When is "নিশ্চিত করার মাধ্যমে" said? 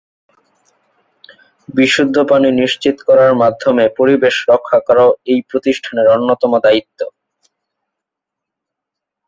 2.61-3.83